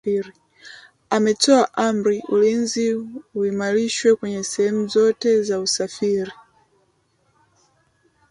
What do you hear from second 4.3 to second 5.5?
sehemu zote